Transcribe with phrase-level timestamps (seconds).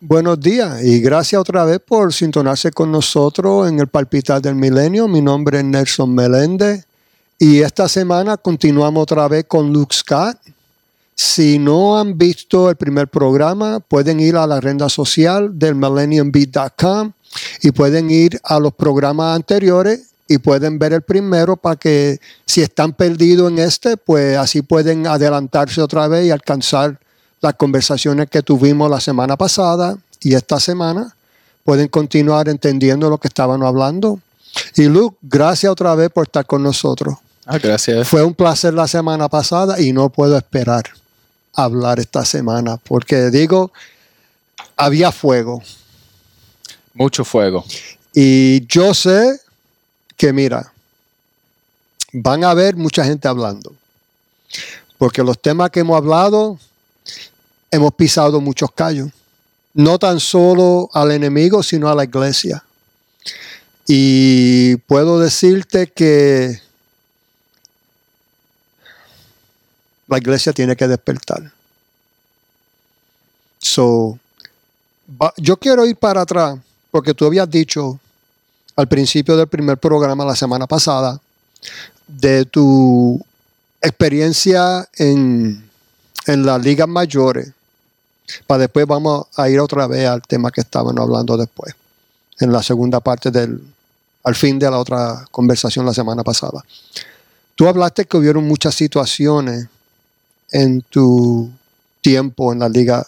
[0.00, 5.08] Buenos días y gracias otra vez por sintonarse con nosotros en el Palpitar del Milenio.
[5.08, 6.86] Mi nombre es Nelson Meléndez
[7.36, 10.38] y esta semana continuamos otra vez con Luke Scott.
[11.16, 17.10] Si no han visto el primer programa, pueden ir a la renda social del millenniumbeat.com
[17.62, 22.62] y pueden ir a los programas anteriores y pueden ver el primero para que si
[22.62, 27.00] están perdidos en este, pues así pueden adelantarse otra vez y alcanzar
[27.40, 31.14] las conversaciones que tuvimos la semana pasada y esta semana.
[31.64, 34.20] Pueden continuar entendiendo lo que estaban hablando.
[34.76, 37.16] Y Luke, gracias otra vez por estar con nosotros.
[37.46, 38.08] Ah, gracias.
[38.08, 40.84] Fue un placer la semana pasada y no puedo esperar
[41.54, 43.72] hablar esta semana porque digo,
[44.76, 45.62] había fuego.
[46.94, 47.64] Mucho fuego.
[48.14, 49.40] Y yo sé
[50.16, 50.72] que, mira,
[52.12, 53.72] van a haber mucha gente hablando.
[54.98, 56.58] Porque los temas que hemos hablado
[57.70, 59.10] hemos pisado muchos callos.
[59.74, 62.64] No tan solo al enemigo, sino a la iglesia.
[63.86, 66.60] Y puedo decirte que
[70.06, 71.52] la iglesia tiene que despertar.
[73.58, 74.18] So,
[75.36, 76.58] yo quiero ir para atrás,
[76.90, 77.98] porque tú habías dicho
[78.76, 81.20] al principio del primer programa la semana pasada
[82.06, 83.20] de tu
[83.80, 85.68] experiencia en,
[86.26, 87.52] en las ligas mayores
[88.46, 91.74] para después vamos a ir otra vez al tema que estaban hablando después,
[92.40, 93.60] en la segunda parte del,
[94.24, 96.64] al fin de la otra conversación la semana pasada.
[97.54, 99.66] Tú hablaste que hubieron muchas situaciones
[100.52, 101.50] en tu
[102.00, 103.06] tiempo en la liga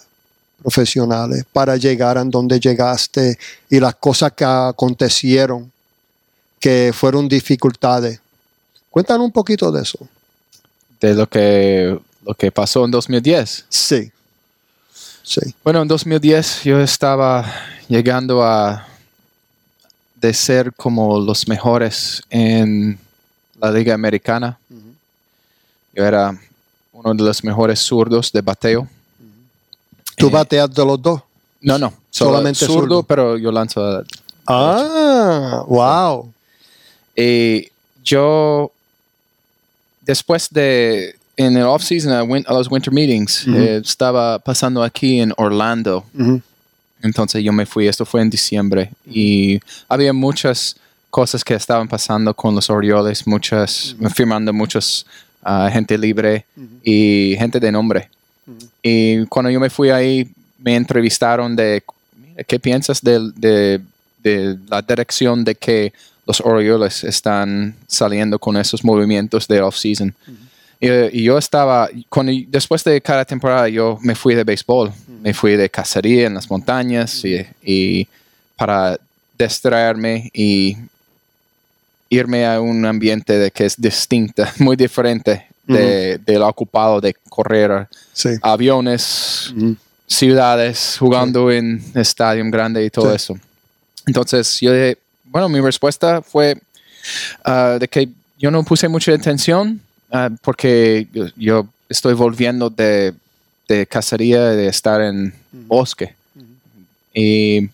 [0.63, 5.71] profesionales para llegar a donde llegaste y las cosas que acontecieron
[6.59, 8.21] que fueron dificultades.
[8.91, 9.99] Cuéntanos un poquito de eso.
[11.01, 13.65] De lo que, lo que pasó en 2010.
[13.69, 14.13] Sí.
[15.63, 17.45] Bueno, en 2010 yo estaba
[17.89, 18.87] llegando a
[20.17, 22.99] de ser como los mejores en
[23.61, 24.59] la liga americana.
[25.95, 26.39] Yo era
[26.93, 28.89] uno de los mejores zurdos de bateo.
[30.17, 31.23] ¿Tú eh, bateas de los dos?
[31.61, 34.03] No, no, solamente zurdo, pero yo lanzo.
[34.47, 36.33] Ah, wow.
[37.15, 37.71] Y
[38.03, 38.73] yo,
[40.01, 46.05] después de en el off-season, a, los winter meetings, eh, estaba pasando aquí en Orlando.
[47.03, 49.59] Entonces yo me fui, esto fue en diciembre, y
[49.89, 50.77] había muchas
[51.09, 55.07] cosas que estaban pasando con los Orioles, muchas, firmando muchos
[55.47, 56.45] uh, gente libre
[56.85, 58.11] y gente de nombre.
[58.83, 61.83] Y cuando yo me fui ahí, me entrevistaron de,
[62.47, 63.81] ¿qué piensas de, de,
[64.23, 65.95] de la dirección de que
[66.27, 70.15] los Orioles están saliendo con esos movimientos de off-season?
[70.81, 71.91] Y, yo estaba,
[72.49, 74.91] después de cada temporada yo me fui de béisbol,
[75.23, 77.23] me fui de cacería en las montañas
[77.63, 78.09] y,
[78.57, 78.99] para
[79.39, 80.77] distraerme y
[82.09, 87.87] irme a un ambiente de que es distinto, muy diferente de, del ocupado de correr
[88.43, 89.55] aviones,
[90.07, 93.39] ciudades, jugando en estadio grande y todo eso.
[94.07, 96.59] Entonces yo dije, bueno, mi respuesta fue
[97.45, 98.09] ah, de que
[98.39, 99.81] yo no puse mucha atención
[100.11, 101.07] Ah, porque
[101.37, 103.15] yo, estoy volviendo de,
[103.69, 106.15] de, cacería, de estar en bosque.
[107.15, 107.69] Y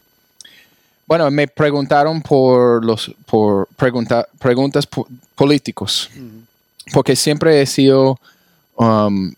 [1.06, 4.88] bueno, me preguntaron por los por pregunta, preguntas
[5.34, 6.10] políticos,
[6.92, 8.18] porque siempre he sido
[8.76, 9.32] um,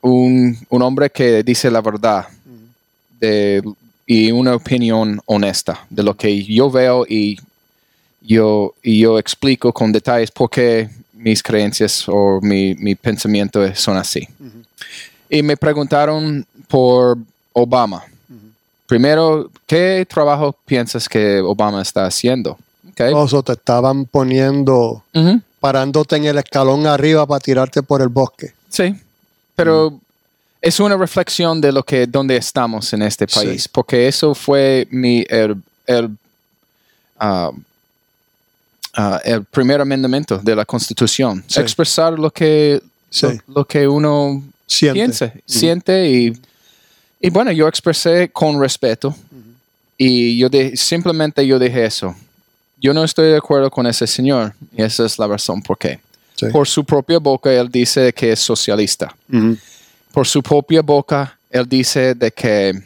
[0.00, 2.26] un, un, hombre que dice la verdad
[3.20, 3.62] de,
[4.06, 7.38] y una opinión honesta de lo que yo veo y
[8.20, 10.88] yo, y yo explico con detalles por qué
[11.26, 14.28] mis creencias o mi, mi pensamiento son así.
[15.28, 17.18] Y me preguntaron por
[17.52, 18.04] Obama.
[18.86, 22.56] Primero, ¿qué trabajo piensas que Obama está haciendo?
[22.92, 23.12] Okay.
[23.12, 25.02] O te estaban poniendo,
[25.58, 28.52] parándote en el escalón arriba para tirarte por el bosque.
[28.68, 28.94] Sí,
[29.56, 29.98] pero
[30.60, 35.26] es una reflexión de lo que, donde estamos en este país, porque eso fue mi,
[35.28, 35.60] el,
[37.18, 37.50] ah,
[38.98, 41.44] Ah, el primer amendamiento de la Constitución.
[41.54, 42.80] Expresar lo que,
[43.46, 45.42] lo, que uno siente.
[45.44, 46.32] siente y,
[47.20, 49.14] y, bueno, yo expresé con respeto
[49.98, 52.16] y yo simplemente yo dije eso.
[52.80, 56.00] Yo no estoy de acuerdo con ese señor y esa es la razón por qué.
[56.50, 59.14] Por su propia boca él dice que es socialista.
[60.10, 62.82] Por su propia boca él dice de que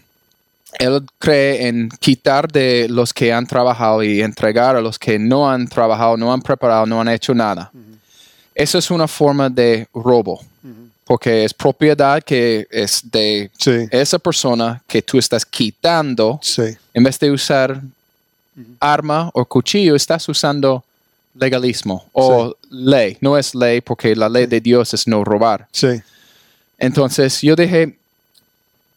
[0.79, 5.51] él cree en quitar de los que han trabajado y entregar a los que no
[5.51, 7.71] han trabajado, no han preparado, no han hecho nada.
[8.55, 10.41] Eso es una forma de robo,
[11.05, 13.87] porque es propiedad que es de Sí.
[13.91, 16.39] esa persona que tú estás quitando.
[16.43, 16.63] Sí.
[16.95, 17.81] En vez de usar
[18.79, 20.85] arma o cuchillo, estás usando
[21.35, 23.17] legalismo o ley.
[23.21, 25.67] No es ley porque la ley de Dios es no robar.
[26.79, 27.97] Entonces yo dije,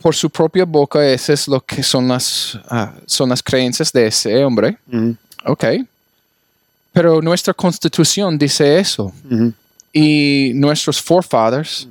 [0.04, 4.08] por su propia boca, esas es lo que son las, ah, son las creencias de
[4.08, 4.78] ese hombre.
[4.92, 5.16] Ujú.
[5.46, 5.64] Ok.
[6.92, 9.14] Pero nuestra constitución dice eso.
[9.32, 9.54] Ujú.
[9.94, 11.88] Y nuestros forefathers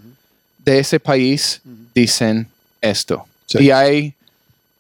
[0.59, 1.63] de ese país
[1.95, 2.47] dicen
[2.83, 3.25] esto.
[3.47, 3.65] Sí.
[3.65, 4.13] Y hay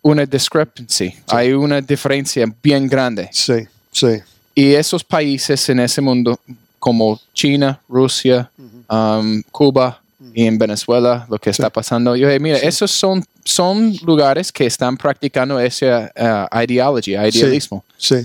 [0.02, 3.30] una discrepancy, hay una diferencia bien grande.
[3.32, 3.66] Sí.
[3.90, 4.20] Sí.
[4.54, 6.38] Y esos países en ese mundo,
[6.78, 8.50] como China, Rusia,
[8.90, 10.01] um, Cuba
[10.34, 14.66] y en Venezuela, lo que está pasando, yo dije, mira, esos son, son lugares que
[14.66, 16.10] están practicando esa
[16.52, 17.84] uh, ideología, idealismo.
[17.98, 18.16] Sí.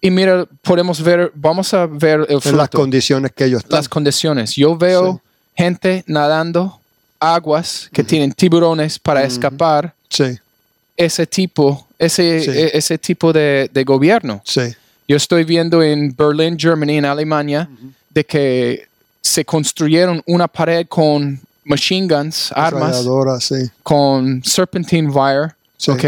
[0.00, 3.78] Y mira, podemos ver, vamos a ver el En las fruto, condiciones que ellos están.
[3.78, 4.54] las condiciones.
[4.54, 5.62] Yo veo Sí.
[5.62, 6.78] gente nadando
[7.18, 9.94] aguas que tienen tiburones para escapar.
[10.10, 10.38] Sí.
[10.96, 12.50] Ese tipo, ese, Sí.
[12.50, 14.42] e- ese tipo de, de gobierno.
[14.44, 14.60] Sí.
[15.08, 17.68] Yo estoy viendo en Berlín, Germany, en Alemania,
[18.10, 18.86] de que
[19.34, 23.04] se construyeron una pared con machine guns, armas,
[23.40, 23.68] sí.
[23.82, 25.90] con serpentine wire, Sí.
[25.90, 26.04] ¿ok?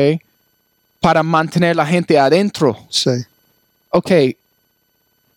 [1.01, 2.77] Para mantener la gente adentro.
[2.89, 3.11] Sí.
[3.91, 4.11] Ok.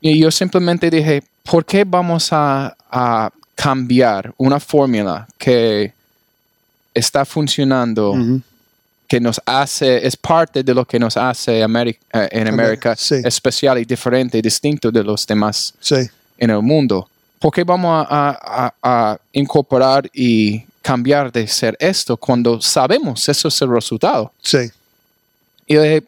[0.02, 5.92] Y yo simplemente dije, ¿por qué vamos a, a cambiar una fórmula que
[6.94, 8.14] está funcionando,
[9.08, 13.16] que nos hace, es parte de lo que nos hace Ameri- eh, en América sí.
[13.24, 15.74] especial y diferente y distinto de los demás
[16.38, 17.10] en el mundo?
[17.40, 18.74] ¿Por qué vamos a, a- a-
[19.12, 24.32] a incorporar y cambiar de ser esto cuando sabemos eso es el resultado?
[24.42, 24.70] Sí.
[25.66, 26.04] Y yo dije,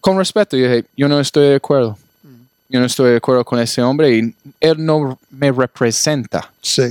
[0.00, 1.98] con respeto, yo dije, yo no estoy de acuerdo.
[2.68, 6.50] Yo no estoy de acuerdo con ese hombre y él no me representa.
[6.62, 6.82] Sí.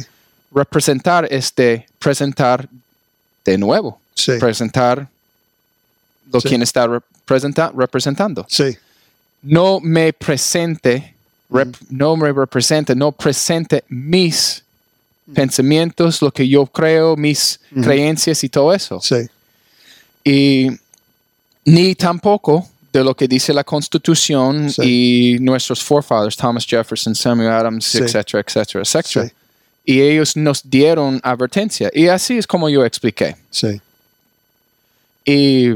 [0.51, 2.67] Representar es de presentar
[3.43, 3.99] de nuevo.
[4.13, 4.33] Sí.
[4.39, 5.07] Presentar
[6.31, 6.49] lo Sí.
[6.49, 8.45] quien está representa- representando.
[8.49, 8.77] Sí.
[9.41, 11.12] No me presente,
[11.53, 14.63] rep- no me represente, no presente mis
[15.33, 18.99] pensamientos, lo que yo creo, mis creencias y todo eso.
[19.01, 19.27] Sí.
[20.25, 20.67] y
[21.65, 27.95] ni tampoco de lo que dice la Constitución y nuestros forefathers, Thomas Jefferson, Samuel Adams,
[27.95, 29.27] etcétera, etcétera, etcétera.
[29.27, 29.33] Sí.
[29.85, 31.89] Y ellos nos dieron advertencia.
[31.93, 33.35] Y así es como yo expliqué.
[33.49, 33.81] Sí.
[35.25, 35.71] Y,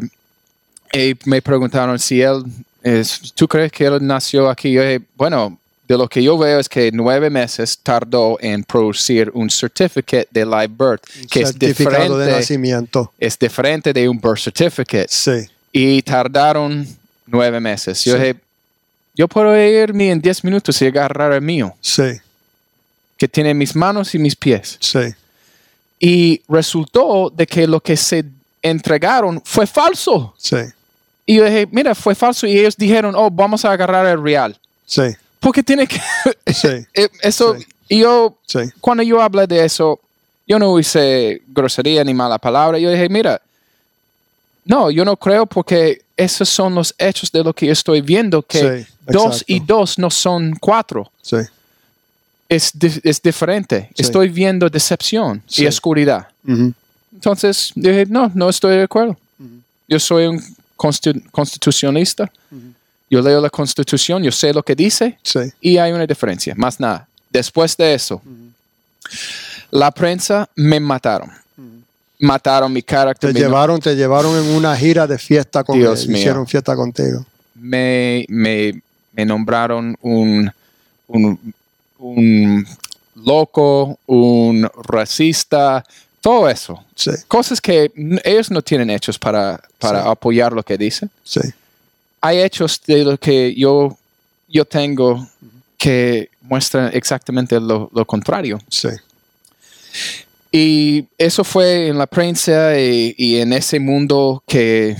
[0.94, 2.44] y me preguntaron si él,
[2.84, 4.72] es, ¿tú crees que él nació aquí?
[4.74, 9.32] Yo dije, bueno, de lo que yo veo es que nueve meses tardó en producir
[9.34, 13.14] un certificate de live birth, que es de diferente, nacimiento.
[13.18, 15.08] es diferente de un birth certificate.
[15.10, 15.48] Sí.
[15.72, 16.88] y tardaron
[17.28, 18.04] nueve meses.
[18.04, 18.20] Yo Sí.
[18.20, 18.36] dije,
[19.16, 22.20] yo puedo irme en diez minutos y agarrar el mío, Sí.
[23.18, 24.78] que tiene mis manos y mis pies.
[24.80, 25.14] Sí.
[26.00, 28.24] Y resultó de que lo que se
[28.62, 30.34] entregaron fue falso.
[30.38, 30.58] Sí.
[31.26, 32.48] Y yo dije, mira, fue falso.
[32.48, 34.58] Y ellos dijeron, oh, vamos a agarrar el real.
[34.86, 35.02] Sí.
[35.40, 36.00] Porque tiene que...
[36.54, 36.68] Sí.
[36.94, 37.56] Eh, eso,
[37.90, 38.00] Sí.
[38.00, 38.60] yo, Sí.
[38.82, 40.00] cuando yo hablé de eso,
[40.48, 42.78] yo no hice grosería ni mala palabra.
[42.80, 43.42] Yo dije, mira,
[44.66, 48.42] no, yo no creo porque esos son los hechos de lo que yo estoy viendo,
[48.42, 51.10] que dos y dos no son cuatro.
[51.22, 51.38] Sí.
[52.50, 53.90] Es, di- es diferente.
[53.96, 56.28] Estoy viendo decepción y oscuridad.
[57.14, 59.18] Entonces dije, no, no estoy de acuerdo.
[59.88, 60.42] Yo soy un
[60.78, 62.30] constitu- constitucionalista.
[63.10, 65.40] Yo leo la constitución, yo sé lo que dice Sí.
[65.62, 67.08] y hay una diferencia, más nada.
[67.30, 68.22] Después de eso,
[69.72, 71.32] la prensa me mataron.
[72.20, 73.34] Mataron mi Te carácter.
[73.34, 76.10] me- llevaron, te llevaron en una gira de fiesta con Dios él.
[76.10, 76.18] mío.
[76.18, 77.26] Hicieron fiesta contigo.
[77.60, 78.82] me, me,
[79.14, 80.52] me nombraron un,
[81.08, 81.54] un,
[82.00, 82.68] un
[83.16, 85.84] loco, un racista,
[86.22, 86.84] todo eso.
[86.96, 87.12] Sí.
[87.28, 87.92] Cosas que
[88.24, 90.08] ellos no tienen hechos para, para Sí.
[90.10, 91.10] apoyar lo que dicen.
[91.24, 91.40] Sí.
[92.22, 93.98] Hay hechos de lo que yo,
[94.48, 95.28] yo tengo
[95.78, 98.60] que muestran exactamente lo, lo contrario.
[98.70, 98.90] Sí.
[100.52, 104.96] Y eso fue en la prensa y, y en ese mundo que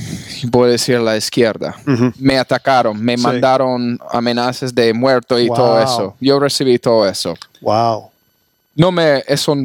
[0.50, 1.76] voy a decir la izquierda.
[2.20, 3.24] Me atacaron, me Sí.
[3.24, 5.56] mandaron amenazas de muerto y Wow.
[5.56, 6.16] todo eso.
[6.20, 7.34] Yo recibí todo eso.
[7.62, 8.10] Wow.
[8.76, 9.56] No me, eso,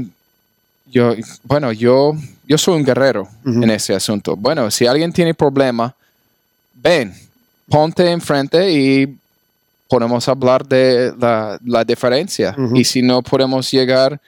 [0.87, 2.14] yo, bueno, yo,
[2.47, 3.62] yo soy un guerrero Ujú.
[3.62, 4.37] en ese asunto.
[4.37, 5.94] Bueno, si alguien tiene problema,
[6.75, 7.12] ven,
[7.73, 9.17] ponte enfrente y
[9.88, 12.55] podemos hablar de la, la diferencia.
[12.75, 14.21] Y si no podemos llegar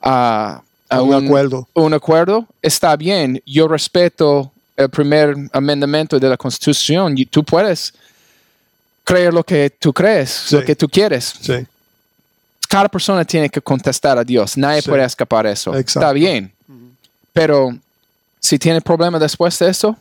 [0.00, 1.68] a, a Un acuerdo.
[1.74, 3.42] un acuerdo, está bien.
[3.44, 7.16] Yo respeto el primer amendamiento de la Constitución.
[7.18, 7.92] Y tú puedes
[9.04, 10.56] creer lo que tú crees, Sí.
[10.56, 11.34] lo que tú quieres.
[11.40, 11.66] Sí.
[12.68, 14.56] cada persona tiene que contestar a Dios.
[14.56, 14.88] Nadie Sí.
[14.88, 15.70] puede escapar de eso.
[15.74, 16.00] Exacto.
[16.00, 16.52] Está bien.
[17.32, 17.70] Pero
[18.40, 19.96] si tiene problema después de eso,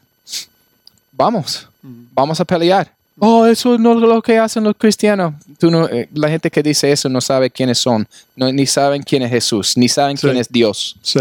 [1.11, 1.67] vamos.
[2.13, 2.91] Vamos a pelear.
[3.19, 5.35] Oh, eso no es lo que hacen los cristianos.
[5.57, 9.03] Tú no- eh, la gente que dice eso no sabe quiénes son, no, ni saben
[9.03, 10.27] quién es Jesús, ni saben Sí.
[10.27, 10.97] quién es Dios.
[11.01, 11.19] Sí.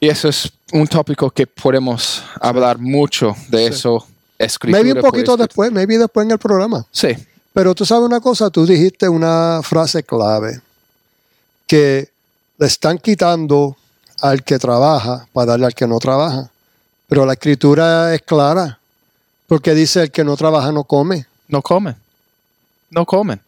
[0.00, 4.04] Y eso es un tópico que podemos hablar mucho de eso.
[4.38, 6.84] Escritura Maybe un poquito después, maybe después en el programa.
[6.90, 7.08] Sí,
[7.52, 10.60] Pero tú sabes una cosa, tú dijiste una frase clave,
[11.66, 12.08] que
[12.58, 13.76] le están quitando
[14.20, 16.50] al que trabaja para darle al que no trabaja.
[17.08, 18.77] Pero la escritura es clara,
[19.48, 21.26] porque dice el que no trabaja no come.
[21.48, 21.96] no comen.
[22.90, 23.40] No comen.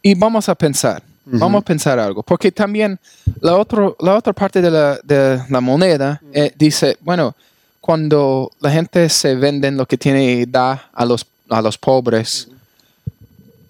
[0.00, 2.98] Y vamos a pensar, vamos a pensar algo, porque también
[3.40, 7.36] la, otro, la otra parte de la, de la moneda eh, dice, bueno,
[7.80, 12.48] cuando la gente se vende lo que tiene y da a los, a los pobres,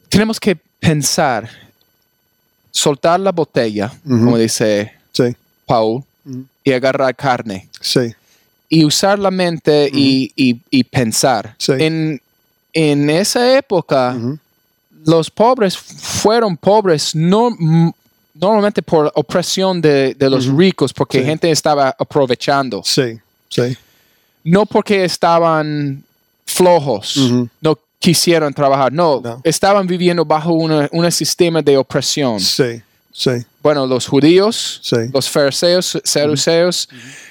[0.08, 1.48] tenemos que pensar,
[2.70, 5.36] soltar la botella, como dice Sí,
[5.66, 6.02] Paul,
[6.64, 7.68] y agarrar carne.
[7.80, 8.14] sí,
[8.74, 11.54] y usar la mente y, y- y pensar.
[11.58, 11.72] Sí.
[11.78, 12.20] En,
[12.72, 14.16] en esa época,
[15.04, 17.50] los pobres fueron pobres no,
[18.34, 21.24] normalmente por opresión de, de los ricos, porque Sí.
[21.26, 23.18] gente estaba aprovechando, sí,
[23.50, 23.76] sí,
[24.44, 26.02] no porque estaban
[26.46, 27.16] flojos,
[27.60, 29.40] no quisieron trabajar, no, No.
[29.44, 32.40] estaban viviendo bajo un sistema de opresión.
[32.40, 32.80] sí,
[33.12, 34.96] sí, Bueno, los judíos, Sí.
[35.12, 36.88] los fariseos, saduceos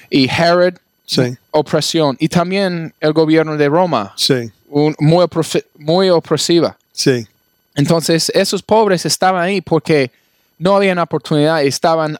[0.08, 0.74] y Herod,
[1.06, 2.16] sí, opresión.
[2.20, 6.76] Y también el gobierno de Roma, sí, un- muy, opresiva.
[6.92, 7.26] sí,
[7.74, 10.10] Entonces, esos pobres estaban ahí porque
[10.58, 12.16] no habían oportunidad y estaban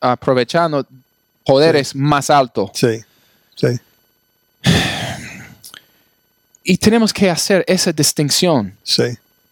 [0.00, 0.84] aprovechando
[1.44, 2.70] poderes más altos.
[2.74, 3.00] sí,
[3.54, 3.68] sí,
[6.68, 8.76] Y tenemos que hacer esa distinción.
[8.82, 9.04] sí,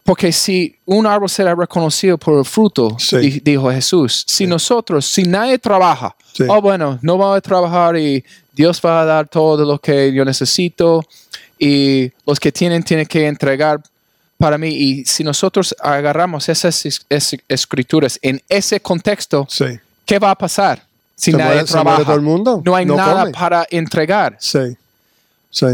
[0.05, 3.17] Porque si un árbol será reconocido por el fruto, Sí.
[3.17, 6.45] di- dijo Jesús, si nosotros, si nadie trabaja, Sí.
[6.47, 10.25] oh bueno, no voy a trabajar y Dios va a dar todo lo que yo
[10.25, 11.03] necesito
[11.59, 13.81] y los que tienen tienen que entregar
[14.37, 14.69] para mí.
[14.69, 19.65] Y si nosotros agarramos esas es- es- escrituras en ese contexto, sí.
[20.05, 20.83] ¿qué va a pasar?
[21.17, 23.33] Si nadie muere trabaja, todo el mundo, no hay no nada come.
[23.33, 24.37] para entregar.
[24.39, 24.77] Sí,
[25.49, 25.67] sí,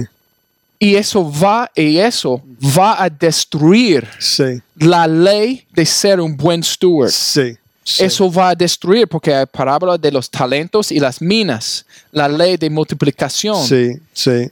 [0.83, 2.43] Y eso va, y eso
[2.77, 7.11] va a destruir sí, la ley de ser un buen steward.
[7.11, 7.57] sí.
[7.85, 8.03] sí.
[8.05, 12.57] Eso va a destruir porque hay parábola de los talentos y las minas, la ley
[12.57, 13.63] de multiplicación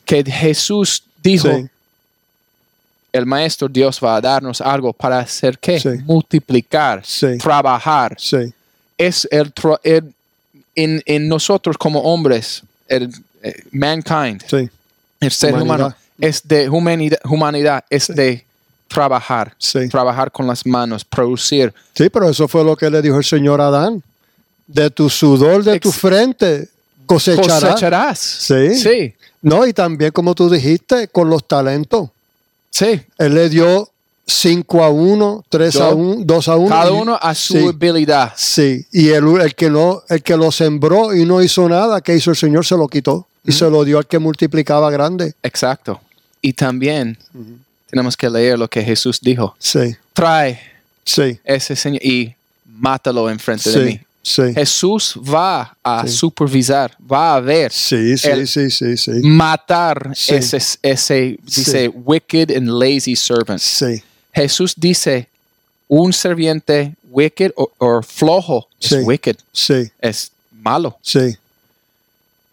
[0.05, 1.49] que Jesús dijo,
[3.13, 5.79] el maestro Dios va a darnos algo para hacer qué?
[6.05, 7.03] Multiplicar,
[7.39, 8.17] trabajar.
[8.99, 10.13] Es el, tra- el-
[10.75, 13.11] en, en nosotros como hombres, el
[13.43, 14.43] eh, mankind,
[15.21, 15.77] el ser Humanidad.
[15.77, 18.13] humano, es de humanidad, humanidad es Sí.
[18.15, 18.45] de
[18.89, 19.89] trabajar, sí.
[19.89, 21.73] trabajar con las manos, producir.
[21.95, 24.03] Sí, pero eso fue lo que le dijo el Señor Adán.
[24.67, 26.69] De tu sudor de tu frente
[27.07, 27.63] cosecharás.
[27.65, 28.19] Cosecharás.
[28.19, 28.75] Sí.
[28.75, 32.11] Sí, No, y también como tú dijiste, con los talentos.
[32.71, 33.01] sí.
[33.19, 33.89] Él le dio
[34.27, 36.69] 5 a 1, 3 a Yo- 1, 2 a 1.
[36.69, 38.33] Cada uno a su sí, habilidad.
[38.37, 38.85] sí.
[38.93, 42.31] Y el, el que no, el que lo sembró y no hizo nada, ¿qué hizo
[42.31, 42.67] el Señor?
[42.67, 43.27] Se lo quitó.
[43.45, 45.33] Y se lo dio al que multiplicaba grande.
[45.43, 45.99] Exacto.
[46.41, 47.19] Y también
[47.91, 49.55] tenemos que leer lo que Jesús dijo.
[49.59, 50.61] Sí, Trae
[51.05, 52.35] sí, ese señor y
[52.67, 54.01] mátalo enfrente de mí.
[54.23, 54.43] sí.
[54.55, 56.15] Jesús va a Sí.
[56.15, 59.11] supervisar, va a ver, Sí, sí, el- sí, sí, sí.
[59.23, 63.59] matar ese, ese, dice, wicked and lazy servant.
[63.61, 64.03] Sí,
[64.35, 65.29] Jesús dice,
[65.89, 70.99] un serviente wicked o, flojo es wicked, sí, es malo.
[71.03, 71.37] sí,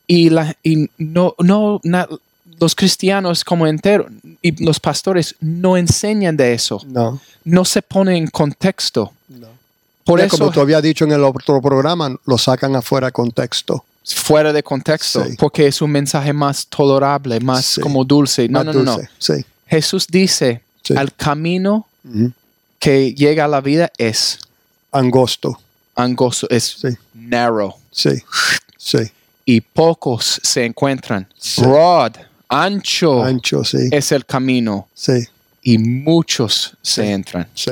[0.08, 2.08] y, la, y no, no, na-
[2.60, 4.08] los cristianos como entero
[4.42, 7.20] y los pastores no enseñan de eso, no.
[7.44, 9.12] no se ponen en contexto.
[9.30, 9.48] no.
[10.04, 13.12] Por Ya eso, como tú habías dicho en el otro programa, lo sacan afuera de
[13.14, 13.84] contexto.
[14.08, 15.36] fuera de contexto, Sí.
[15.40, 17.82] porque es un mensaje más tolerable, más Sí.
[17.82, 18.48] como dulce.
[18.48, 18.98] No, Más no, no.
[19.18, 19.34] Sí.
[19.66, 20.62] Jesús dice,
[20.96, 21.88] al camino
[22.78, 24.38] que llega a la vida es
[24.92, 25.60] Angosto.
[25.96, 26.78] angosto, es
[27.16, 28.12] narrow, Sí.
[28.78, 29.00] Sí.
[29.44, 31.28] y pocos se encuentran.
[31.58, 32.14] Broad,
[32.50, 33.90] ancho Ancho, sí.
[33.92, 35.25] es el camino, Sí.
[35.64, 37.48] y muchos se entran.
[37.54, 37.72] Sí.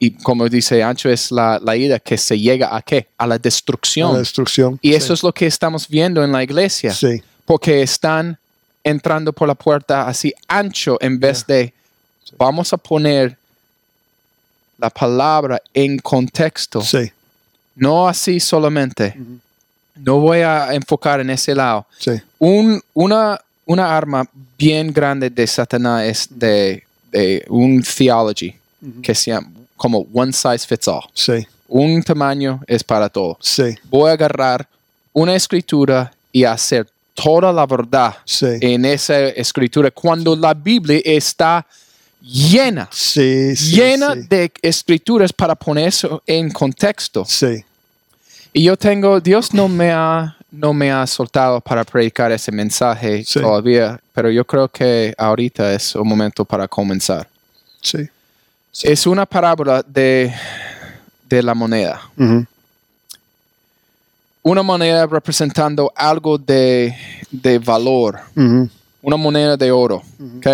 [0.00, 3.08] y como dice Ancho, es la, la ida que se llega a qué?
[3.18, 4.12] A la destrucción.
[4.12, 4.78] La destrucción.
[4.80, 7.20] y eso es lo que estamos viendo en la iglesia, Sí.
[7.44, 8.38] porque están
[8.84, 11.72] entrando por la puerta así ancho en vez de
[12.38, 13.36] vamos a poner
[14.78, 17.10] la palabra en contexto, Sí.
[17.74, 19.16] no así solamente.
[19.96, 21.84] No voy a enfocar en ese lado.
[21.98, 22.12] Sí.
[22.38, 24.24] Un, una, una arma
[24.58, 26.82] bien grande de Satanás es de,
[27.12, 28.54] de un theology
[29.02, 31.02] que se llama como one size fits all.
[31.14, 33.36] Sí, Un tamaño es para todo.
[33.40, 34.66] sí, Voy a agarrar
[35.12, 38.46] una escritura y hacer toda la verdad sí.
[38.60, 41.66] en esa escritura cuando la Biblia está
[42.22, 43.76] llena, Sí, sí.
[43.76, 47.24] llena de escrituras para poner eso en contexto.
[47.26, 47.64] Sí,
[48.52, 53.22] Y yo tengo, Dios no me ha, no me ha soltado para predicar ese mensaje
[53.24, 53.40] Sí.
[53.40, 57.28] todavía, pero yo creo que ahorita es un momento para comenzar.
[57.82, 58.08] sí.
[58.82, 60.32] Es una parábola de,
[61.28, 62.00] de la moneda.
[64.42, 66.94] Una moneda representando algo de,
[67.30, 68.20] de valor,
[69.02, 70.02] una moneda de oro.
[70.36, 70.46] ¿ok?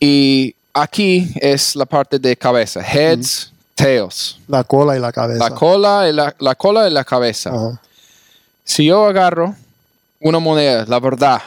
[0.00, 5.48] Y aquí es la parte de cabeza, heads, tails, La cola y la cabeza.
[5.48, 7.52] la cola y la, la cola y la cabeza.
[8.70, 9.54] Si yo agarro
[10.20, 11.42] una moneda, la verdad.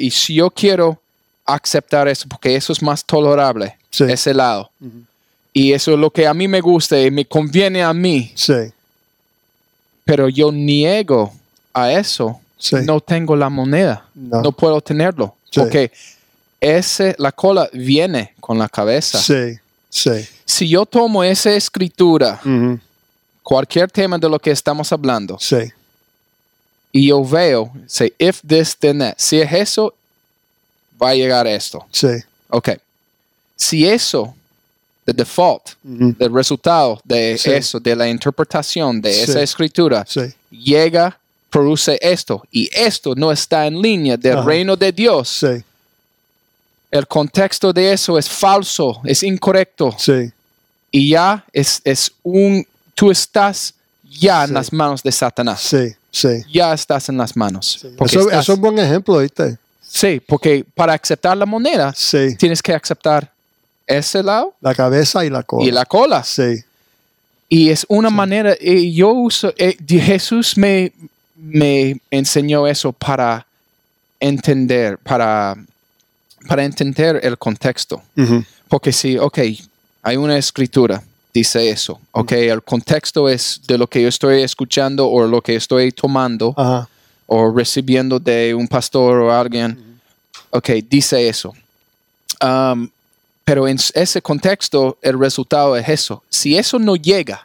[0.00, 1.00] Y si yo quiero
[1.44, 4.04] aceptar eso, porque eso es más tolerable, Sí.
[4.04, 4.70] ese lado.
[5.52, 8.54] Y eso es lo que a mí me gusta y me conviene a mí, Sí,
[10.04, 11.32] pero yo niego
[11.72, 12.76] a eso, sí.
[12.84, 14.40] no tengo la moneda, No.
[14.42, 15.60] no, puedo tenerlo, Sí.
[15.60, 15.90] porque
[16.60, 19.18] ese, la cola viene con la cabeza.
[19.18, 19.58] Sí,
[19.90, 20.28] sí.
[20.44, 22.40] Si yo tomo esa escritura,
[23.42, 25.72] cualquier tema de lo que estamos hablando, Sí,
[26.94, 29.92] y yo veo, say, if this, then that, si es eso,
[31.02, 31.84] va a llegar esto.
[31.90, 32.06] sí.
[32.48, 32.68] Ok.
[33.56, 34.32] Si eso,
[35.04, 36.14] the default, Ujú.
[36.18, 37.50] el resultado de Sí.
[37.50, 39.20] eso, de la interpretación de Sí.
[39.22, 40.20] esa escritura, Sí,
[40.50, 41.18] llega,
[41.50, 44.46] produce esto, y esto no está en línea del Ajá.
[44.46, 45.64] reino de Dios, sí,
[46.92, 50.30] el contexto de eso es falso, es incorrecto, sí.
[50.92, 53.74] y ya es, es un, tú estás
[54.18, 54.48] ya Sí.
[54.48, 55.60] en las manos de Satanás.
[55.62, 56.42] Sí, sí.
[56.52, 57.78] Ya estás en las manos.
[57.80, 57.88] sí.
[57.88, 59.58] Eso, estás- eso es un buen ejemplo, ¿viste?
[59.86, 62.34] sí, porque para aceptar la moneda, Sí.
[62.36, 63.30] tienes que aceptar
[63.86, 65.64] ese lado La cabeza y la cola.
[65.66, 66.24] y la cola.
[66.24, 66.62] Sí,
[67.48, 70.92] Y es una manera, eh, yo uso, eh, Jesús me,
[71.36, 73.46] me enseñó eso para
[74.18, 75.54] entender, para,
[76.48, 78.02] para entender el contexto.
[78.16, 78.42] Ujú.
[78.68, 79.38] Porque si, ok,
[80.02, 81.02] hay una escritura,
[81.34, 85.56] dice eso, ok, el contexto es de lo que yo estoy escuchando o lo que
[85.56, 86.88] estoy tomando Ajá.
[87.26, 89.98] o recibiendo de un pastor o alguien,
[90.50, 91.52] ok, dice eso.
[92.42, 92.88] Um,
[93.44, 96.22] pero en ese contexto, el resultado es eso.
[96.30, 97.42] Si eso no llega,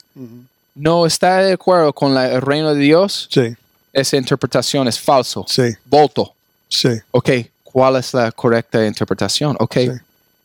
[0.76, 3.56] no está de acuerdo con la- el reino de Dios, Sí,
[3.92, 5.46] esa interpretación es falso.
[5.48, 6.34] sí, Volto.
[6.70, 6.90] sí.
[7.12, 7.30] Ok,
[7.64, 9.58] ¿cuál es la correcta interpretación?
[9.60, 9.76] Ok.
[9.78, 9.90] Sí.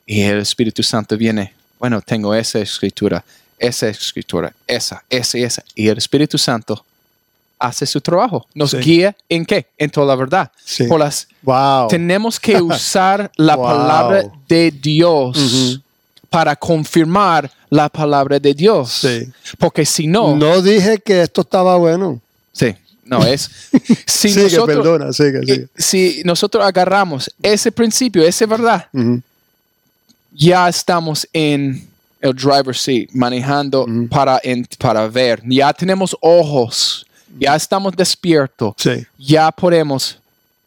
[0.07, 1.52] Y el Espíritu Santo viene,
[1.84, 3.22] bueno, tengo esa escritura,
[3.58, 5.62] esa escritura, esa, esa y esa.
[5.74, 6.82] Y el Espíritu Santo
[7.58, 8.46] hace su trabajo.
[8.54, 8.78] Nos Sí.
[8.78, 9.66] guía en qué?
[9.76, 10.50] En toda la verdad.
[10.64, 10.84] Sí.
[10.84, 11.88] Por las, Wow.
[11.88, 13.66] tenemos que usar la Wow.
[13.66, 15.78] palabra de Dios
[16.30, 18.90] para confirmar la palabra de Dios.
[18.90, 19.30] Sí.
[19.58, 22.18] Porque si no, No dije que esto estaba bueno.
[22.52, 23.50] sí, no es.
[24.06, 25.52] Si sigue, nosotros, perdona, sigue, sigue.
[25.54, 29.20] eh, si nosotros agarramos ese principio, esa verdad, Ujú.
[30.34, 31.86] Ya estamos en
[32.20, 34.08] el driver's seat, manejando Ujú.
[34.08, 35.40] para, en- para ver.
[35.46, 37.06] Ya tenemos ojos,
[37.38, 40.18] ya estamos despiertos, Sí, ya podemos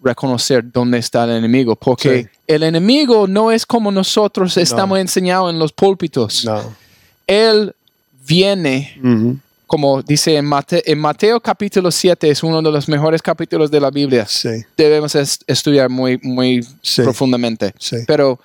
[0.03, 2.29] reconocer dónde está el enemigo, porque Sí.
[2.47, 6.45] el enemigo no es como nosotros estamos enseñados en los púlpitos.
[6.45, 6.75] no.
[7.25, 7.73] Él
[8.25, 9.37] viene, Ujú.
[9.65, 13.79] como dice en Mateo, en Mateo capítulo 7, es uno de los mejores capítulos de
[13.81, 14.25] la Biblia.
[14.29, 16.65] Sí, Debemos es- estudiar muy, muy
[17.03, 17.73] profundamente.
[17.79, 17.97] sí.
[18.07, 18.39] Pero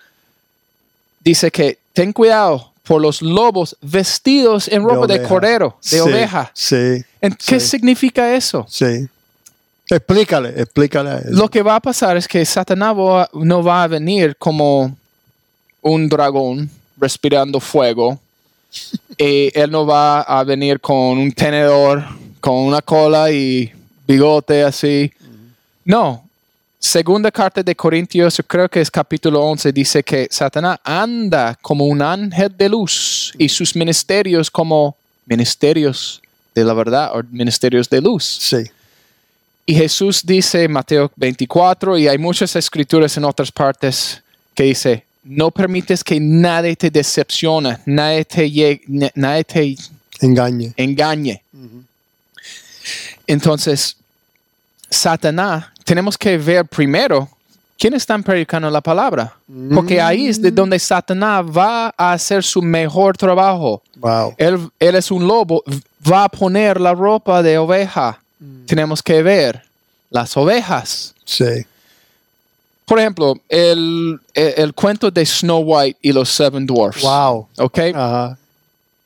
[1.24, 5.28] dice que ten cuidado por los lobos vestidos en ropa de, oveja.
[5.28, 6.50] cordero, de Sí, oveja.
[6.54, 7.66] Sí, ¿En ¿Qué sí.
[7.68, 8.66] significa eso?
[8.68, 9.08] sí.
[9.90, 11.30] Explícale, explícale eso.
[11.32, 12.96] Lo que va a pasar es que Satanás
[13.34, 14.96] no va a venir como
[15.82, 18.18] un dragón respirando fuego.
[19.18, 22.04] y él no va a venir con un tenedor,
[22.40, 23.70] con una cola y
[24.06, 25.12] bigote así.
[25.84, 26.21] No.
[26.86, 31.84] Segunda carta de Corintios, yo creo que es capítulo 11, dice que Satanás anda como
[31.86, 36.20] un ángel de luz y sus ministerios como ministerios
[36.52, 38.24] de la verdad o ministerios de luz.
[38.24, 38.64] Sí,
[39.64, 44.20] Y Jesús dice Mateo 24, y hay muchas escrituras en otras partes
[44.52, 49.76] que dice, no permites que nadie te decepcione, nadie te, lle- na- nadie te
[50.20, 50.74] engañe.
[50.76, 51.42] engañe.
[53.28, 53.96] Entonces,
[54.90, 57.28] Satanás, tenemos que ver primero
[57.78, 59.34] quién está predicando la palabra.
[59.74, 63.82] Porque ahí es de donde Satanás va a hacer su mejor trabajo.
[63.96, 64.34] Wow.
[64.38, 65.62] Él, él es un lobo,
[66.10, 68.20] va a poner la ropa de oveja.
[68.66, 69.62] Tenemos que ver
[70.10, 71.14] las ovejas.
[71.24, 71.64] Sí,
[72.84, 77.00] por ejemplo, el, el, el cuento de Snow White y los Seven Dwarfs.
[77.00, 77.48] Wow.
[77.56, 77.78] ¿Ok?
[77.94, 78.36] Ajá.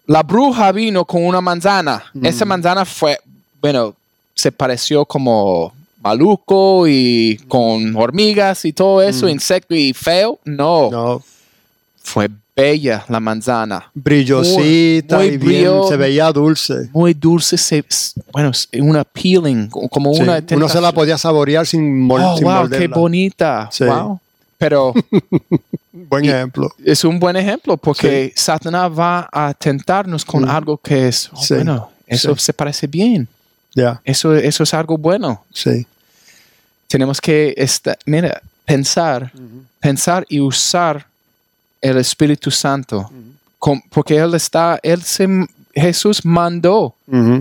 [0.07, 2.05] La bruja vino con una manzana.
[2.21, 3.17] Esa manzana fue,
[3.61, 3.95] bueno,
[4.35, 5.73] se pareció como
[6.07, 10.39] maluco y con hormigas y todo eso, insecto y feo.
[10.45, 11.23] No, No.
[12.03, 13.91] fue bella la manzana.
[13.93, 16.89] Brillosita Muy- muy y bien, brillo- se veía dulce.
[16.93, 17.85] Muy dulce, se,
[18.33, 22.45] bueno, una peeling, como Sí, una Uno se la podía saborear sin, mol Oh, sin
[22.47, 23.69] wow, qué bonita.
[23.73, 23.85] Sí.
[23.85, 24.21] Wow.
[24.59, 24.95] Pero
[25.93, 26.71] Buen ejemplo.
[26.85, 30.49] es un buen ejemplo porque Satanás va a tentarnos con Mm.
[30.51, 32.45] algo que es, oh, Sí, bueno, eso sí.
[32.45, 33.29] se parece bien.
[33.75, 35.45] Ya, Eso, eso es algo bueno.
[35.53, 35.87] sí.
[36.89, 39.33] Tenemos que, esta- mira, pensar,
[39.81, 41.07] pensar y usar
[41.81, 43.11] el Espíritu Santo.
[43.59, 45.27] Com- porque Él está, Él se,
[45.75, 46.95] Jesús mandó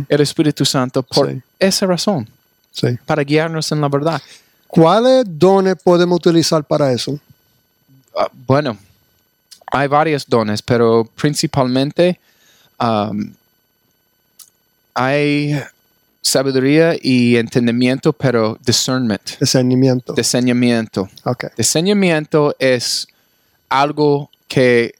[0.09, 1.41] el Espíritu Santo por Sí.
[1.59, 2.27] esa razón,
[2.71, 2.87] sí.
[3.05, 4.21] para guiarnos en la verdad.
[4.67, 7.17] ¿Cuáles dones podemos utilizar para eso?
[8.17, 8.77] Ah, bueno,
[9.71, 12.19] hay varios dones, pero principalmente
[12.79, 13.31] um,
[14.93, 15.59] hay
[16.29, 20.13] sabiduría y entendimiento, pero discernment, Discernimiento.
[20.13, 21.07] discernimiento.
[21.23, 21.45] ok.
[21.55, 23.07] Discernimiento es
[23.69, 24.95] algo que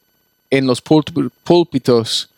[0.50, 2.30] en los púlp- púlpitos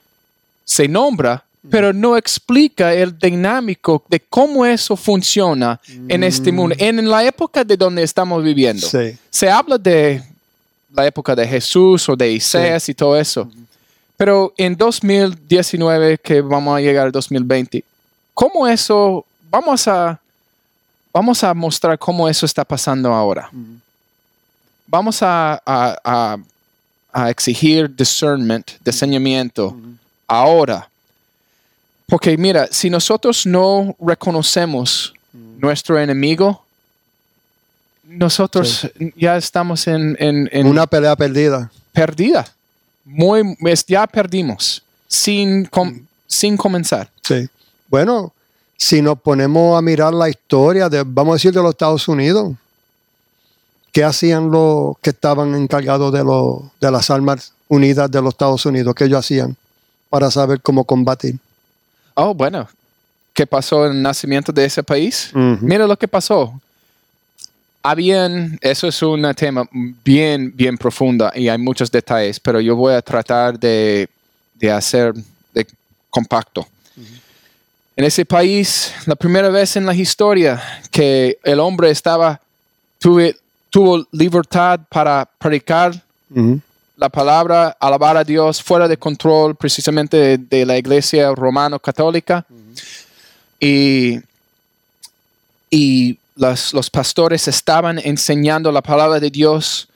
[0.63, 7.09] se nombra, pero no explica el dinámico de cómo eso funciona en este mundo, en
[7.09, 8.87] la época de donde estamos viviendo.
[8.87, 9.17] Sí.
[9.29, 10.23] Se habla de
[10.93, 13.51] la época de Jesús o de Isaías y todo eso.
[14.15, 17.83] Pero en 2019, que vamos a llegar al 2020,
[18.39, 20.19] ¿cómo eso, vamos a,
[21.11, 23.49] vamos a mostrar cómo eso está pasando ahora?
[24.85, 26.37] Vamos a, a- a-
[27.11, 29.75] a exigir discernment, discernimiento,
[30.27, 30.87] ahora.
[32.05, 36.63] Porque mira, si nosotros no reconocemos nuestro enemigo,
[38.05, 41.71] nosotros ya estamos en, en- en Una pelea perdida.
[41.91, 42.45] perdida.
[43.03, 47.09] Muy, es- ya perdimos sin, com- sin comenzar.
[47.23, 47.49] Sí.
[47.89, 48.33] Bueno,
[48.77, 52.53] si nos ponemos a mirar la historia de, vamos a decir, de los Estados Unidos,
[53.91, 58.65] ¿qué hacían los que estaban encargados de, los, de las armas unidas de los Estados
[58.65, 58.93] Unidos?
[58.93, 59.55] ¿Qué ellos hacían
[60.09, 61.37] para saber cómo combatir?
[62.13, 62.67] Oh, bueno.
[63.33, 65.31] ¿Qué pasó en el nacimiento de ese país?
[65.33, 66.59] Mira lo que pasó.
[67.83, 69.67] Habían, eso es un tema
[70.03, 74.09] bien, bien profundo y hay muchos detalles, pero yo voy a tratar de,
[74.55, 75.13] de hacer
[75.53, 75.67] de
[76.09, 76.67] compacto.
[77.97, 82.39] En ese país, la primera vez en la historia que el hombre estaba,
[83.01, 83.35] tuve-
[83.71, 85.99] tuvo libertad para predicar
[86.95, 92.45] la palabra, alabar a Dios fuera de control precisamente de, de la iglesia romano-católica.
[93.59, 94.19] Y,
[95.71, 99.87] y los pastores estaban enseñando la palabra de Dios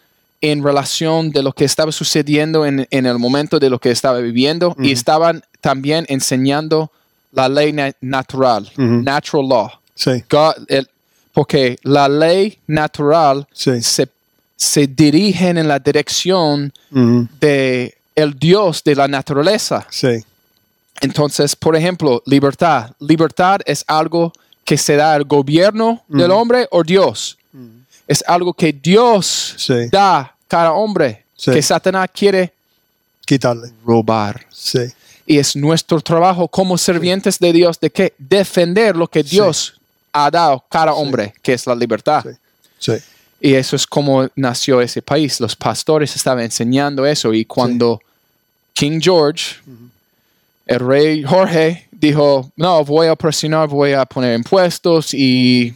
[0.41, 4.17] en relación de lo que estaba sucediendo en, en el momento de lo que estaba
[4.19, 6.89] viviendo y estaban también enseñando
[7.31, 9.71] la ley na- natural, natural law.
[9.95, 10.89] Sí, God- el-
[11.33, 13.81] porque la ley natural sí.
[13.81, 14.07] se,
[14.55, 17.27] se dirigen en la dirección Ujú.
[17.39, 19.85] de el Dios de la naturaleza.
[19.89, 20.23] Sí,
[21.01, 22.91] Entonces, por ejemplo, libertad.
[22.99, 24.31] Libertad es algo
[24.63, 27.37] que se da al gobierno del hombre o Dios.
[28.07, 29.87] Es algo que Dios Sí.
[29.91, 32.53] da a cada hombre que Satanás quiere
[33.25, 33.71] quitarle.
[33.85, 34.45] robar.
[34.51, 34.79] Sí,
[35.25, 39.79] Y es nuestro trabajo como servientes de Dios de que defender lo que Dios
[40.13, 42.25] ha dado a cada hombre, que es la libertad.
[42.79, 42.93] Sí.
[43.39, 45.39] Y eso es como nació ese país.
[45.39, 47.33] Los pastores estaban enseñando eso.
[47.33, 47.99] Y cuando
[48.73, 49.55] King George,
[50.65, 55.73] el rey Jorge, dijo, no, voy a presionar, voy a poner impuestos y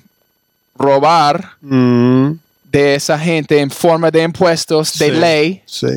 [0.77, 2.33] robar Mm,
[2.71, 5.11] de esa gente en forma de impuestos, de Sí.
[5.11, 5.87] ley, sí.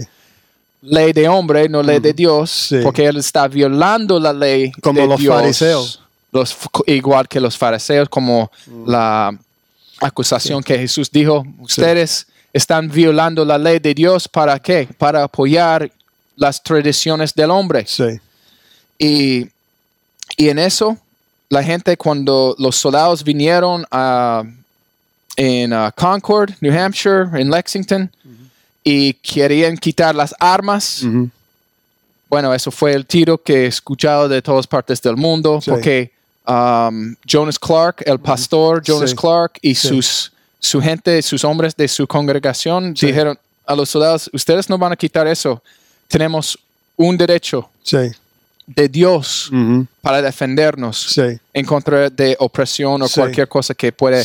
[0.81, 2.79] Ley de hombre, no ley de Dios, Sí.
[2.83, 5.35] porque él está violando la ley Como de los Dios.
[5.35, 6.01] fariseos.
[6.31, 8.51] Los, igual que los fariseos, como
[8.87, 9.37] la
[10.01, 14.89] acusación que Jesús dijo, ustedes están violando la ley de Dios, ¿para qué?
[14.99, 15.91] Para apoyar
[16.37, 17.85] las tradiciones del hombre.
[17.87, 18.21] Sí.
[18.99, 19.49] Y,
[20.37, 20.97] y en eso,
[21.49, 24.45] la gente cuando los soldados vinieron a,
[25.37, 28.11] en uh, Concord, New Hampshire, en Lexington,
[28.91, 31.29] y querían quitar las armas, Ujú.
[32.31, 35.71] bueno, eso fue el tiro que he escuchado de todas partes del mundo, Sí.
[35.71, 36.11] porque
[36.47, 39.17] um, Jonas Clark, el pastor Jonas Sí.
[39.17, 39.89] Clark y Sí.
[39.89, 44.93] sus, su gente, sus hombres de su congregación dijeron a los soldados, ustedes no van
[44.93, 45.63] a quitar eso,
[46.09, 46.59] tenemos
[46.97, 47.69] un derecho
[48.67, 49.87] de Dios Ujú.
[50.01, 51.15] para defendernos
[51.53, 54.25] en contra de opresión o cualquier cosa que puede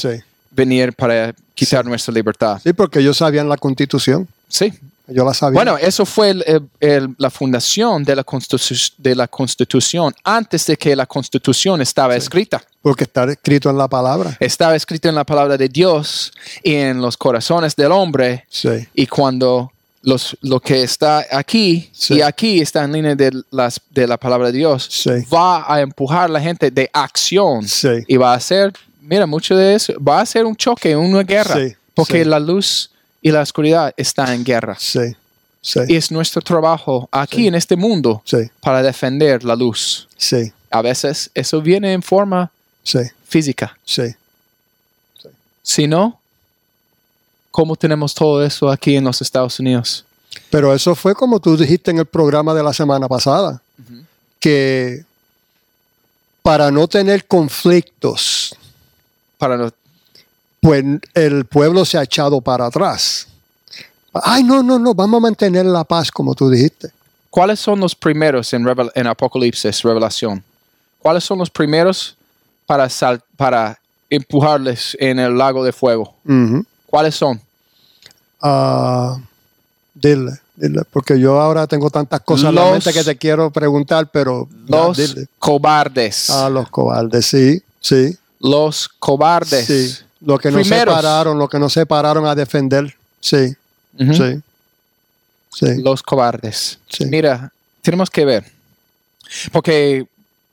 [0.52, 2.60] venir para quitar nuestra libertad.
[2.64, 4.28] Sí, porque ellos sabían la constitución.
[4.54, 4.72] Sí.
[5.08, 5.56] Ellos la sabían.
[5.56, 10.66] Bueno, eso fue el- el- el- la fundación de la, constitu- de la Constitución antes
[10.68, 12.64] de que la Constitución estaba escrita.
[12.82, 14.36] porque está escrito en la palabra.
[14.40, 16.32] Estaba escrito en la palabra de Dios
[16.64, 18.46] y en los corazones del hombre.
[18.50, 18.70] Sí.
[18.94, 19.72] Y cuando
[20.04, 22.16] los, lo que está aquí Sí.
[22.16, 25.12] y aquí está en línea de, las, de la palabra de Dios, Sí.
[25.34, 27.90] va a empujar a la gente de acción Sí.
[28.08, 31.56] y va a hacer, mira, mucho de eso, va a ser un choque, una guerra,
[31.56, 32.30] Sí, porque sí.
[32.30, 32.90] la luz
[33.24, 34.76] y la oscuridad están en guerra.
[34.80, 35.16] Sí.
[35.62, 35.80] Sí.
[35.88, 37.48] Y es nuestro trabajo aquí Sí.
[37.48, 38.50] en este mundo Sí.
[38.60, 40.08] para defender la luz.
[40.18, 40.52] Sí.
[40.70, 42.52] A veces eso viene en forma
[42.84, 43.00] Sí.
[43.28, 43.76] física.
[43.86, 44.14] Sí.
[45.64, 46.20] Si no,
[47.50, 50.04] ¿cómo tenemos todo eso aquí en los Estados Unidos?
[50.50, 53.62] Pero eso fue como tú dijiste en el programa de la semana pasada,
[54.40, 55.06] que
[56.42, 58.54] para no tener conflictos,
[59.38, 59.72] Para no-
[60.64, 63.28] pues el pueblo se ha echado para atrás.
[64.14, 66.90] Ay, no, no, no, vamos a mantener la paz como tú dijiste.
[67.30, 70.44] ¿Cuáles son los primeros en, Revel- en Apocalipsis, Revelación?
[71.00, 72.16] ¿Cuáles son los primeros
[72.66, 73.78] para, sal- para
[74.10, 76.16] empujarles en el lago de fuego?
[76.86, 77.42] ¿Cuáles son?
[78.42, 79.18] Ah,
[79.94, 83.50] dile, dile, porque yo ahora tengo tantas cosas en la Los- mente que te quiero
[83.52, 84.98] preguntar, pero Los
[85.40, 86.30] cobardes.
[86.30, 89.66] Ah, los cobardes, sí, sí, los cobardes.
[89.66, 89.96] sí.
[90.26, 90.96] Lo que no Primeros.
[90.96, 93.56] se pararon, lo que no se pararon a defender, sí,
[93.98, 94.42] sí,
[95.52, 96.80] sí, Los cobardes.
[96.90, 97.06] Sí.
[97.06, 98.46] Mira, tenemos que ver.
[99.52, 100.06] Porque,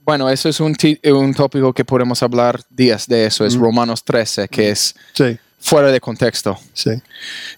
[0.04, 0.76] bueno, eso es un,
[1.12, 3.44] un tópico que podemos hablar días de eso.
[3.44, 6.58] Es Romanos 13, que es sí, fuera de contexto.
[6.74, 6.90] sí.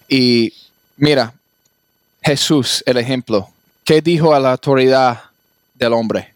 [0.07, 0.53] Y
[0.97, 1.33] mira,
[2.21, 3.49] Jesús, el ejemplo,
[3.83, 5.19] ¿qué dijo a la autoridad
[5.73, 6.33] del hombre?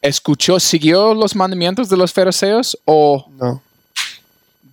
[0.00, 3.62] ¿Escuchó, siguió los mandamientos de los fariseos o No,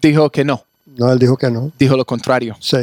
[0.02, 0.64] dijo que no?
[0.98, 2.56] no, él dijo que no, Dijo lo contrario.
[2.60, 2.78] sí,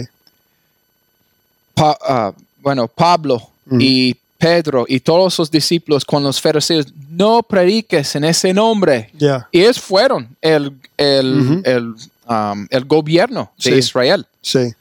[1.74, 8.14] Pa- ah, bueno, Pablo y Pedro y todos los discípulos con los fariseos, no prediques
[8.16, 9.10] en ese nombre.
[9.14, 11.94] ya, Y ellos fueron el, el, el,
[12.28, 13.78] um, el gobierno de Sí.
[13.78, 14.26] Israel.
[14.40, 14.72] sí,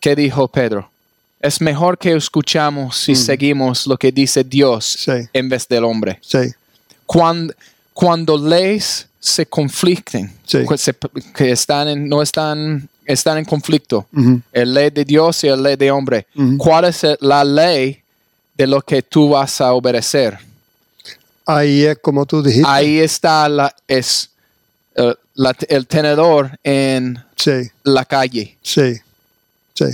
[0.00, 0.90] ¿Qué dijo Pedro?
[1.40, 5.12] Es mejor que escuchamos y seguimos lo que dice Dios Sí.
[5.32, 6.18] en vez del hombre.
[6.22, 6.52] sí,
[7.06, 7.52] Cuando,
[7.92, 10.64] cuando leyes se conflicten, Sí.
[10.66, 10.96] que, se-
[11.34, 15.62] que están en, no están, están en conflicto, ujú, el ley de Dios y el
[15.62, 16.26] ley de hombre.
[16.58, 18.02] ¿cuál es la ley
[18.56, 20.38] de lo que tú vas a obedecer?
[21.46, 24.30] ahí es como tú dijiste, Ahí está la, es,
[24.94, 28.56] eh, la- el tenedor en sí, la calle.
[28.62, 28.94] sí,
[29.74, 29.84] sí.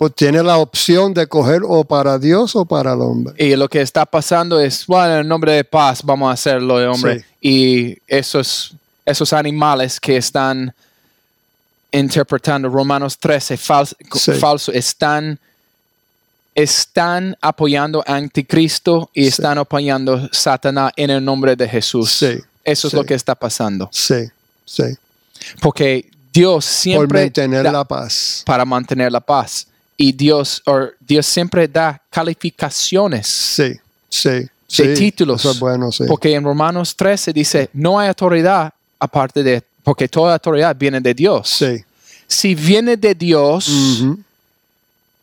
[0.00, 3.34] Pues tiene la opción de coger o para Dios o para el hombre.
[3.36, 6.86] Y lo que está pasando es, bueno, en nombre de paz vamos a hacerlo de
[6.86, 7.18] hombre.
[7.20, 7.26] Sí.
[7.42, 8.72] Y esos,
[9.04, 10.72] esos animales que están
[11.92, 14.32] interpretando Romanos 13 falso, Sí.
[14.32, 15.38] falso están,
[16.54, 19.28] están apoyando a Anticristo y Sí.
[19.28, 22.10] están apoyando a Satanás en el nombre de Jesús.
[22.10, 23.88] Sí, Eso es lo que está pasando.
[23.92, 24.28] Sí,
[24.64, 24.84] sí.
[25.60, 28.42] Porque Dios Por siempre mantener da- la paz.
[28.46, 29.66] para mantener la paz.
[30.02, 33.74] Y Dios, or, Dios siempre da calificaciones Sí,
[34.08, 34.48] sí.
[34.78, 35.40] de títulos.
[35.42, 36.04] Eso es bueno, sí.
[36.08, 41.12] Porque en Romanos 13 dice, no hay autoridad aparte de, porque toda autoridad viene de
[41.12, 41.50] Dios.
[41.50, 41.84] Sí.
[42.26, 43.68] Si viene de Dios,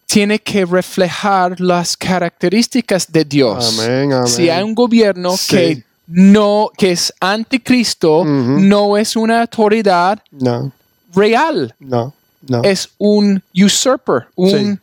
[0.06, 3.80] tiene que reflejar las características de Dios.
[3.80, 4.28] Amén, amén.
[4.28, 10.72] Si hay un gobierno que no, que es anticristo, no es una autoridad No,
[11.16, 12.14] real, no,
[12.48, 12.62] no.
[12.64, 14.80] es un usurper, un, Sí.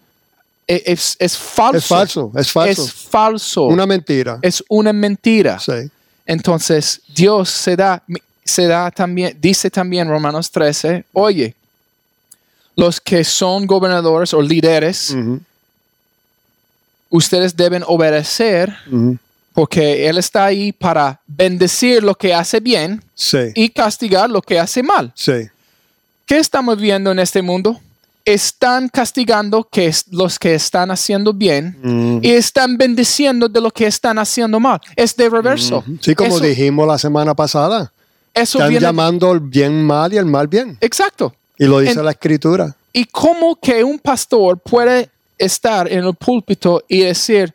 [0.66, 1.76] e- es, es falso.
[1.78, 2.82] Es falso, es falso.
[2.84, 3.62] Es falso.
[3.64, 4.38] Una mentira.
[4.42, 5.58] es una mentira.
[5.58, 5.90] Sí,
[6.26, 8.02] Entonces, Dios se da,
[8.44, 11.54] se da también, dice también Romanos 13, oye,
[12.76, 15.14] los que son gobernadores o líderes,
[17.10, 18.74] ustedes deben obedecer
[19.52, 24.58] porque Él está ahí para bendecir lo que hace bien sí, y castigar lo que
[24.58, 25.12] hace mal.
[25.14, 25.48] sí,
[26.26, 27.80] ¿Qué estamos viendo en este mundo?
[28.24, 32.18] Están castigando que los que están haciendo bien Mm.
[32.22, 34.80] y están bendiciendo de lo que están haciendo mal.
[34.96, 35.84] Es de reverso.
[36.00, 37.92] Sí, como Eso- dijimos la semana pasada.
[38.32, 40.78] Eso Están viene- llamando el bien mal y el mal bien.
[40.80, 41.34] Exacto.
[41.58, 42.74] Y lo dice En- la escritura.
[42.92, 47.52] ¿Y cómo que un pastor puede estar en el púlpito y decir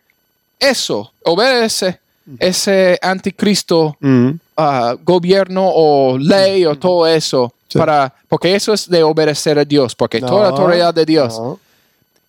[0.59, 1.99] eso, obedece
[2.37, 7.51] ese anticristo Ujú, ah, gobierno o ley o todo eso?
[7.69, 7.77] Sí.
[7.77, 11.59] Para, porque eso es de obedecer a Dios, porque toda la autoridad de Dios no,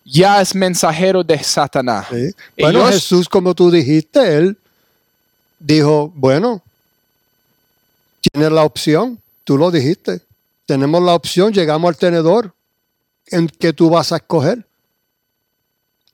[0.05, 2.07] ya es mensajero de Satanás.
[2.11, 2.31] sí.
[2.55, 4.57] Y Bueno, yo- Jesús, como tú dijiste, él
[5.59, 6.61] dijo, bueno,
[8.31, 10.21] tiene la opción tú lo dijiste.
[10.65, 12.53] Tenemos la opción, llegamos al tenedor
[13.27, 14.65] en que tú vas a escoger.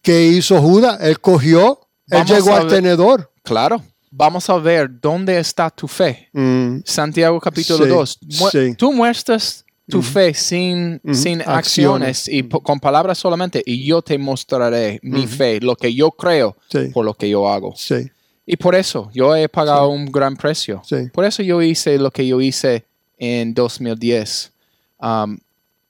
[0.02, 0.98] ¿Qué hizo Judas?
[1.02, 3.30] Él cogió, él llegó al tenedor.
[3.44, 3.84] Claro.
[4.18, 6.28] Vamos a ver dónde está tu fe.
[6.34, 8.20] Mm, Santiago capítulo Sí, 2.
[8.52, 8.76] sí.
[8.76, 11.48] Tú muestras tu fe sin, Ujú, sin acciones.
[11.48, 16.10] acciones y po- con palabras solamente y yo te mostraré mi fe, lo que yo
[16.12, 16.90] creo Sí.
[16.94, 17.74] por lo que yo hago.
[17.76, 18.10] sí,
[18.50, 20.82] Y por eso yo he pagado un gran precio.
[20.86, 21.10] Sí.
[21.14, 22.86] Por eso yo hice lo que yo hice
[23.18, 24.52] en 2010.
[25.00, 25.38] Um,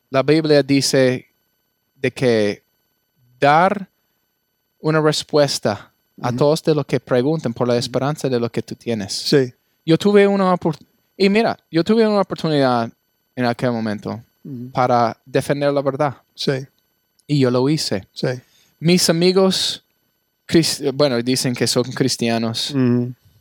[0.09, 1.27] la Biblia dice
[1.95, 2.63] de que
[3.39, 3.87] dar
[4.79, 8.75] una respuesta a todos de los que preguntan por la esperanza de lo que tú
[8.75, 9.13] tienes.
[9.13, 9.53] sí.
[9.85, 12.91] Yo tuve una oportunidad, y mira, yo tuve una oportunidad
[13.35, 14.21] en aquel momento
[14.73, 16.15] para defender la verdad.
[16.35, 16.51] Sí,
[17.25, 18.05] Y yo lo hice.
[18.13, 18.27] sí.
[18.79, 19.83] Mis amigos,
[20.93, 22.73] bueno, dicen que son cristianos,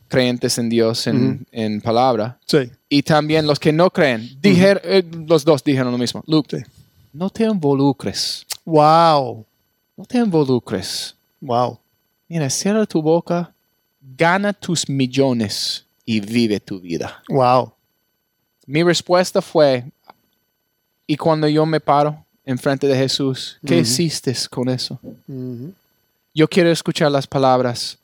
[0.09, 2.39] creyentes en Dios, en, en palabra.
[2.47, 6.23] Sí, Y también los que no creen, dijer- eh, los dos dijeron lo mismo.
[6.29, 6.65] Luke, Sí.
[7.13, 8.47] no te involucres.
[8.65, 9.45] Wow.
[9.97, 11.15] No te involucres.
[11.41, 11.79] Wow.
[12.29, 13.53] Mira, cierra tu boca,
[14.17, 17.23] gana tus millones y vive tu vida.
[17.29, 17.73] Wow.
[18.67, 19.85] Mi respuesta fue,
[21.07, 23.83] y cuando yo me paro enfrente de Jesús, ¿qué Ujú.
[23.83, 24.99] hiciste con eso?
[26.35, 27.97] Yo quiero escuchar las palabras,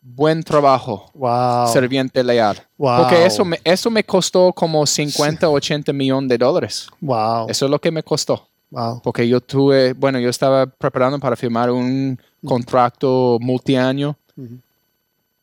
[0.00, 1.68] buen trabajo, Wow.
[1.72, 2.56] serviente leal.
[2.78, 3.02] Wow.
[3.02, 6.88] Porque eso me, eso me costó como 50, 80 millones de dólares.
[7.00, 7.48] Wow.
[7.50, 8.48] Eso es lo que me costó.
[8.70, 9.00] Wow.
[9.02, 14.16] Porque yo tuve, bueno, yo estaba preparando para firmar un contrato multiaño.
[14.36, 14.58] Ujú.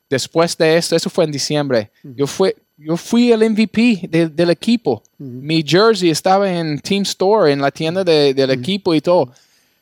[0.09, 4.49] Después de esto, eso fue en diciembre, yo, fui, yo fui el MVP de- del
[4.49, 5.03] equipo.
[5.19, 9.31] Mi jersey estaba en Team Store, en la tienda de- del equipo y todo.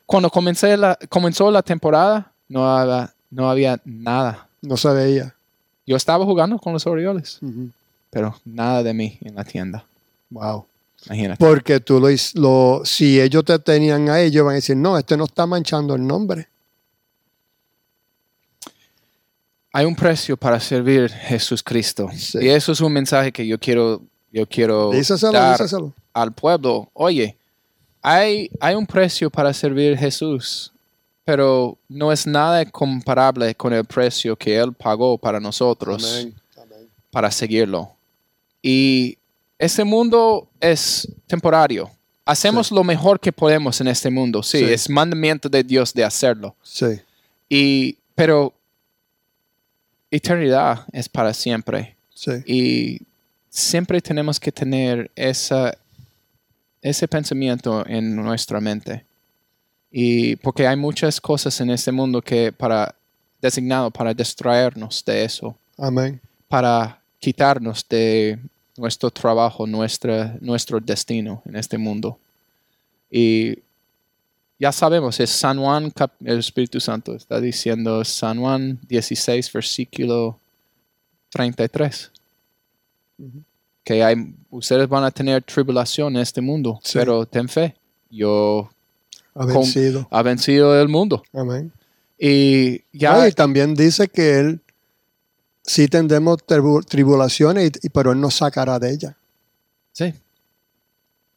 [0.04, 4.46] Cuando comencé la, comenzó la temporada, no había, no había nada.
[4.60, 5.34] No se veía.
[5.86, 7.38] Yo estaba jugando con los Orioles,
[8.10, 9.84] pero nada de mí en la tienda.
[10.28, 10.66] Wow.
[11.06, 11.42] Imagínate.
[11.42, 15.16] Porque tú lo, lo si ellos te tenían a ellos, van a decir, no, este
[15.16, 16.48] no está manchando el nombre.
[19.72, 22.08] Hay un precio para servir Jesús Cristo.
[22.14, 22.38] Sí.
[22.42, 24.00] Y eso es un mensaje que yo quiero,
[24.32, 25.92] yo quiero Díselo, dar díselo.
[26.12, 26.88] al pueblo.
[26.94, 27.36] Oye,
[28.02, 30.72] hay, hay un precio para servir Jesús,
[31.24, 36.34] pero no es nada comparable con el precio que Él pagó para nosotros Amén.
[36.56, 36.88] Amén.
[37.10, 37.90] para seguirlo.
[38.62, 39.18] Y
[39.58, 41.90] este mundo es temporario.
[42.24, 44.42] Hacemos lo mejor que podemos en este mundo.
[44.42, 44.64] Sí, Sí.
[44.64, 46.54] es mandamiento de Dios de hacerlo.
[46.62, 47.00] Sí.
[47.48, 48.52] Y, pero
[50.10, 51.96] eternidad es para siempre.
[52.14, 52.32] Sí.
[52.46, 53.00] Y
[53.48, 55.76] siempre tenemos que tener esa,
[56.82, 59.04] ese pensamiento en nuestra mente.
[59.90, 62.94] Y porque hay muchas cosas en este mundo que para
[63.40, 66.20] designado para distraernos de eso, Amén.
[66.48, 68.38] para quitarnos de
[68.76, 72.18] nuestro trabajo, nuestra, nuestro destino en este mundo.
[73.10, 73.58] Y
[74.58, 75.92] ya sabemos, es San Juan,
[76.24, 80.38] el Espíritu Santo está diciendo San Juan 16, versículo
[81.30, 82.10] 33
[83.18, 83.42] Ujú.
[83.84, 86.98] que hay, ustedes van a tener tribulación en este mundo, Sí.
[86.98, 87.74] pero ten fe.
[88.10, 88.70] Yo
[89.34, 90.08] Ha vencido.
[90.10, 91.22] ha vencido el mundo.
[91.32, 91.72] Amén.
[92.18, 94.60] Y ya, No, y también dice que Él
[95.62, 99.14] sí tendremos tribu- tribulaciones, pero Él nos sacará de ellas.
[99.92, 100.12] sí.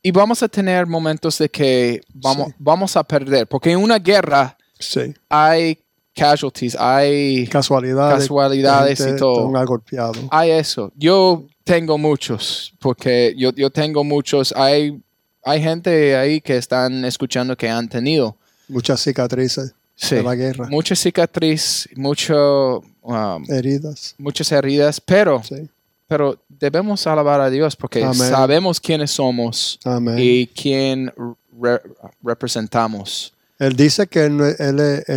[0.04, 2.54] Y vamos a tener momentos de que vamos, Sí.
[2.58, 5.14] vamos a perder, porque en una guerra Sí.
[5.30, 5.78] hay
[6.16, 8.20] casualties, hay, Casualidades.
[8.20, 9.48] Casualidades y todo.
[9.66, 10.14] Golpeado.
[10.32, 10.92] hay eso.
[10.96, 14.54] Yo tengo muchos, porque yo, yo tengo muchos.
[14.58, 15.00] Hay,
[15.44, 18.36] hay gente ahí que están escuchando que han tenido.
[18.68, 20.16] Muchas cicatrices Sí.
[20.16, 20.68] de la guerra.
[20.70, 24.16] mucha cicatriz, mucho, um, Heridas.
[24.18, 25.70] muchas heridas, pero, Sí.
[26.12, 28.16] Pero debemos alabar a Dios porque Amén.
[28.18, 30.16] sabemos quiénes somos Amén.
[30.20, 31.10] y quién
[31.58, 31.82] re-
[32.22, 33.34] representamos.
[33.58, 34.36] Él dice que él,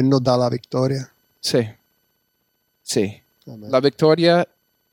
[0.09, 1.11] nos da la victoria.
[1.41, 1.67] Sí,
[2.85, 3.21] sí.
[3.45, 3.73] Amén.
[3.73, 4.47] La victoria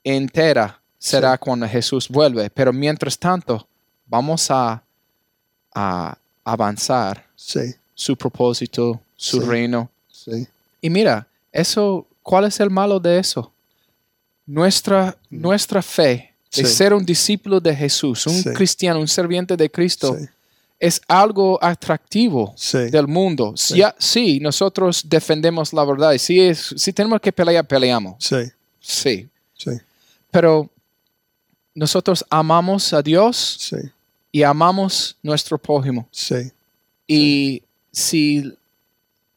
[0.04, 3.68] entera será cuando Jesús vuelve, pero mientras tanto
[4.08, 4.82] vamos a,
[5.76, 9.46] a avanzar Sí, su propósito, su Sí.
[9.48, 9.88] reino.
[10.10, 10.48] sí,
[10.82, 13.52] Y mira, eso, ¿cuál es el malo de eso?
[14.54, 16.66] Nuestra, nuestra fe de.
[16.66, 16.66] Sí.
[16.66, 18.50] ser un discípulo de Jesús, un Sí.
[18.52, 20.26] cristiano, un serviente de Cristo, sí,
[20.80, 22.54] es algo atractivo
[22.92, 23.54] del mundo.
[23.56, 23.78] Sí.
[23.78, 26.18] Ya, sí, nosotros defendemos la verdad.
[26.18, 28.16] Si, es, si tenemos que pelear, peleamos.
[28.20, 28.36] sí,
[28.82, 29.30] Sí.
[29.56, 29.72] sí,
[30.32, 30.68] Pero
[31.74, 33.70] nosotros amamos a Dios
[34.32, 36.08] y amamos nuestro prójimo.
[36.12, 36.52] sí,
[37.08, 38.52] Y si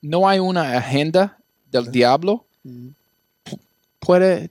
[0.01, 1.37] no hay una agenda
[1.71, 2.89] del diablo, Mm,
[4.01, 4.51] puede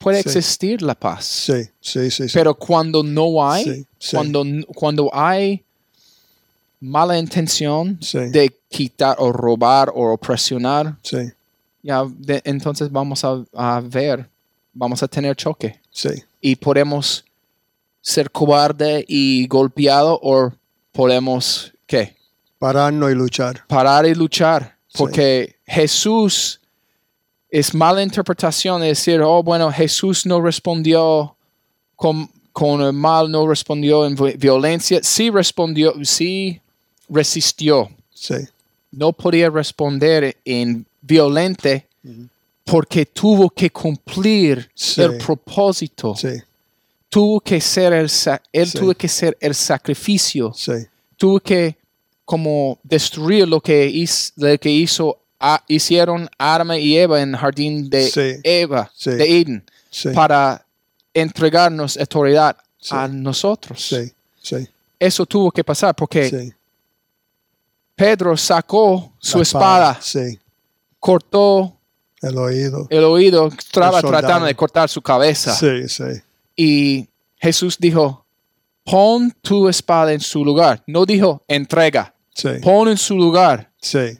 [0.00, 0.28] puede Sí.
[0.30, 1.24] existir la paz.
[1.26, 2.26] Sí, sí, sí.
[2.28, 2.30] sí.
[2.34, 4.16] Pero cuando no hay, Sí.
[4.16, 4.42] Cuando,
[4.74, 5.62] cuando hay
[6.80, 11.18] mala intención de quitar o robar o presionar, sí,
[11.82, 14.26] ya de- entonces vamos a, a ver,
[14.72, 16.08] vamos a tener choque sí.
[16.40, 17.24] y podemos
[18.00, 20.50] ser cobarde y golpeado o
[20.92, 22.16] podemos ¿qué?
[22.58, 23.64] Pararnos y luchar.
[23.66, 26.59] parar y luchar porque Jesús
[27.50, 31.34] es mala interpretación de decir oh bueno Jesús no respondió
[31.96, 36.60] con, con el mal no respondió en vi- violencia sí respondió sí
[37.08, 37.90] resistió.
[38.14, 38.34] Sí,
[38.92, 41.86] no podía responder en violente
[42.64, 45.02] porque tuvo que cumplir Sí.
[45.02, 46.14] el propósito.
[46.14, 46.28] Sí,
[47.08, 48.08] tuvo que ser el
[48.52, 50.52] él tuvo que ser el sacrificio.
[51.16, 51.76] Tuvo que
[52.24, 57.36] como destruir lo que hizo, lo que hizo a- hicieron Adán y Eva en el
[57.36, 58.40] jardín de Sí.
[58.44, 59.10] Eva Sí.
[59.10, 60.64] de Eden sí, para
[61.14, 62.56] entregarnos autoridad
[62.90, 63.94] a nosotros.
[64.98, 66.52] Eso tuvo que pasar porque.
[67.96, 70.00] Pedro sacó su La espada
[70.98, 71.76] cortó
[72.22, 72.86] el oído.
[72.90, 75.54] el oído estaba tratando de cortar su cabeza.
[75.54, 76.04] Sí, sí,
[76.56, 78.24] y Jesús dijo
[78.84, 84.18] pon tu espada en su lugar no dijo entrega sí, pon en su lugar sí,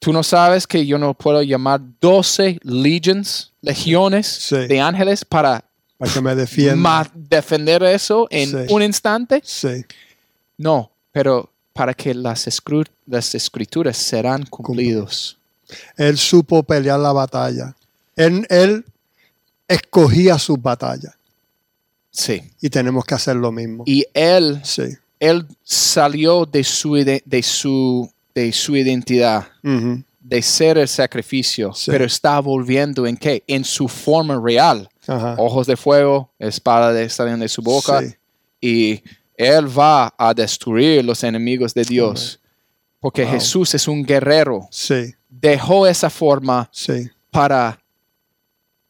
[0.00, 4.56] tú no sabes que yo no puedo llamar 12 legions legiones Sí.
[4.66, 5.64] de ángeles para
[5.98, 7.10] para que me defienda.
[7.14, 8.74] defender eso en Sí.
[8.74, 9.84] un instante Sí,
[10.58, 15.36] no pero para que las, escrituras serán cumplidos
[15.96, 17.76] él supo pelear la batalla.
[18.16, 18.84] Él, él
[19.68, 21.14] escogía sus batallas
[22.10, 23.84] sí y tenemos que hacer lo mismo.
[23.86, 30.88] y él Sí, él salió de su, de su, de su identidad, de ser el
[30.88, 31.90] sacrificio, Sí.
[31.90, 33.42] pero está volviendo en qué?
[33.46, 34.88] En su forma real.
[35.06, 38.14] ajá, Ojos de fuego, espada de saliendo de su boca, Sí.
[38.60, 39.02] y
[39.36, 42.38] él va a destruir los enemigos de Dios.
[43.00, 43.32] Porque Wow.
[43.32, 44.68] Jesús es un guerrero.
[44.70, 47.80] sí, Dejó esa forma sí, para,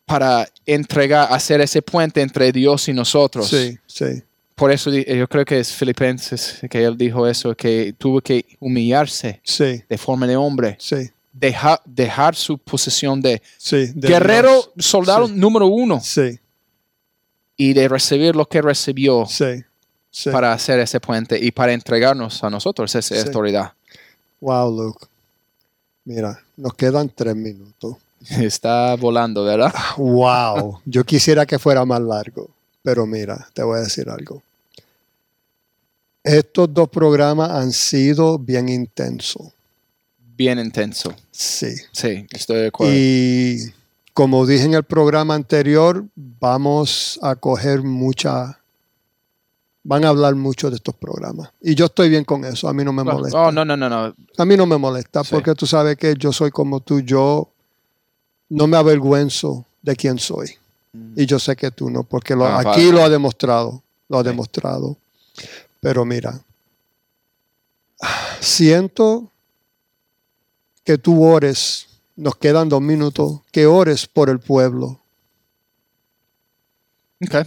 [0.05, 3.49] para entregar, hacer ese puente entre Dios y nosotros.
[3.49, 4.23] sí, sí,
[4.61, 9.41] Por eso yo creo que es Filipenses que él dijo eso, que tuvo que humillarse
[9.43, 13.87] sí, de forma de hombre, sí, deja- dejar su posición de sí.
[13.95, 15.99] de guerrero, soldado número uno
[17.57, 19.27] y de recibir lo que recibió
[20.31, 23.73] para hacer ese puente y para entregarnos a nosotros esa autoridad.
[24.43, 25.07] Wow, Luke.
[26.05, 27.97] Mira, nos quedan tres minutos.
[28.29, 29.73] Está volando, ¿verdad?
[29.97, 32.51] Wow, yo quisiera que fuera más largo,
[32.83, 34.43] pero mira, te voy a decir algo.
[36.23, 39.49] Estos dos programas han sido bien intensos.
[40.37, 41.15] Bien intenso.
[41.31, 41.75] Sí.
[41.93, 42.93] Sí, estoy de acuerdo.
[42.95, 43.73] Y
[44.15, 48.59] como dije en el programa anterior, vamos a coger mucha.
[49.83, 51.51] Van a hablar mucho de estos programas.
[51.63, 52.69] Y yo estoy bien con eso.
[52.69, 53.39] A mí no me molesta.
[53.41, 54.15] oh, no, no, no, no.
[54.37, 55.31] A mí no me molesta Sí.
[55.33, 57.01] porque tú sabes que yo soy como tú.
[57.01, 57.51] Yo
[58.51, 60.51] no me avergüenzo de quién soy.
[61.17, 62.93] Y yo sé que tú no, porque lo- Ah, aquí vale.
[62.93, 63.83] lo ha demostrado.
[64.09, 64.29] Lo ha Sí.
[64.29, 64.97] demostrado.
[65.81, 66.41] Pero mira,
[68.41, 69.33] siento
[70.85, 71.87] que tú ores.
[72.17, 73.41] Nos quedan dos minutos.
[73.51, 75.01] Que ores por el pueblo.
[77.23, 77.47] Ok.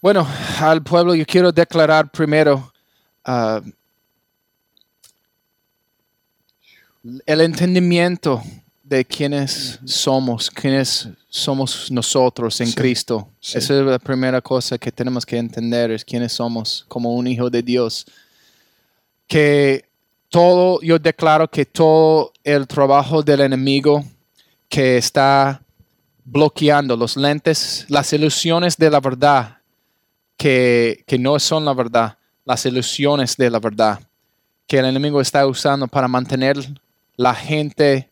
[0.00, 0.26] Bueno,
[0.60, 2.72] al pueblo yo quiero declarar primero
[3.24, 3.60] ah,
[7.26, 8.42] el entendimiento
[8.90, 13.28] de quiénes somos, quiénes somos nosotros en Sí, Cristo.
[13.40, 13.56] sí.
[13.56, 17.48] Esa es la primera cosa que tenemos que entender, es quiénes somos como un hijo
[17.48, 18.04] de Dios.
[19.28, 19.84] Que
[20.28, 24.04] todo, yo declaro que todo el trabajo del enemigo
[24.68, 25.62] que está
[26.24, 29.58] bloqueando los lentes, las ilusiones de la verdad,
[30.36, 34.00] que, que no son la verdad, las ilusiones de la verdad,
[34.66, 36.56] que el enemigo está usando para mantener
[37.16, 38.09] la gente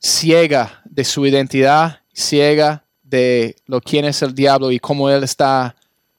[0.00, 5.74] ciega de su identidad, ciega de lo quién es el diablo y cómo él está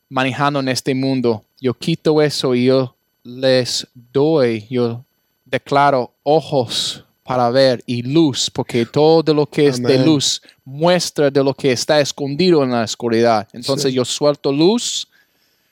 [0.10, 1.44] manejando en este mundo.
[1.60, 5.04] Yo quito eso y yo les doy, yo
[5.46, 11.44] declaro ojos para ver y luz, porque todo lo que es de luz muestra de
[11.44, 13.48] lo que está escondido en la oscuridad.
[13.52, 13.98] Entonces Sí.
[13.98, 15.10] yo suelto luz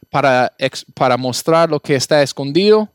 [0.09, 0.51] para,
[0.93, 2.89] para mostrar lo que está escondido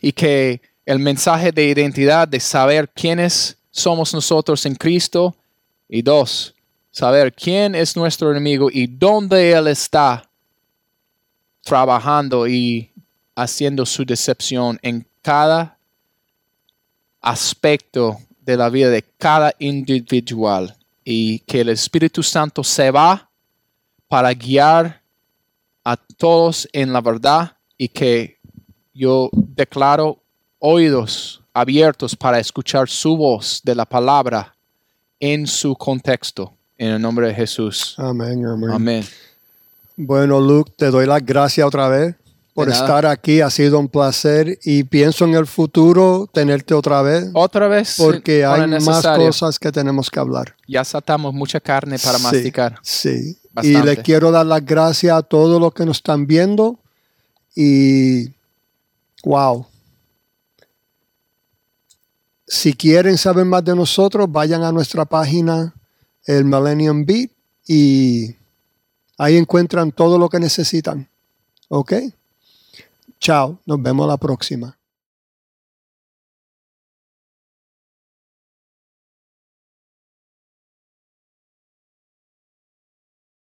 [0.00, 5.36] y que el mensaje de identidad, de saber quiénes somos nosotros en Cristo,
[5.86, 6.54] y dos,
[6.90, 10.28] saber quién es nuestro enemigo y dónde Él está
[11.62, 12.90] trabajando y
[13.34, 15.78] haciendo su decepción en cada
[17.20, 20.74] aspecto de la vida de cada individual.
[21.08, 23.30] y que el Espíritu Santo se va
[24.08, 25.00] para guiar
[25.84, 28.40] a todos en la verdad y que
[28.92, 30.20] yo declaro
[30.58, 34.54] oídos abiertos para escuchar su voz de la palabra
[35.18, 36.52] en su contexto.
[36.76, 37.94] En el nombre de Jesús.
[37.96, 38.70] Amén, amén.
[38.70, 39.04] Amén.
[39.96, 42.14] Bueno, Luke, te doy las gracias otra vez
[42.52, 43.40] por estar aquí.
[43.40, 47.94] Ha sido un placer y pienso en el futuro tenerte otra vez Otra vez.
[47.96, 50.54] porque ahora hay más cosas que tenemos que hablar.
[50.68, 52.78] Ya saltamos mucha carne para Sí, masticar.
[52.82, 53.38] Sí.
[53.62, 53.84] Y Bastante.
[53.84, 56.78] les quiero dar las gracias a todos los que nos están viendo.
[57.54, 58.26] Y
[59.24, 59.66] wow.
[62.46, 65.74] Si quieren saber más de nosotros, vayan a nuestra página,
[66.24, 67.30] el Millennium Beat,
[67.66, 68.36] y
[69.18, 71.08] ahí encuentran todo lo que necesitan.
[71.68, 71.94] ¿Ok?
[73.18, 74.75] Chao, nos vemos la próxima.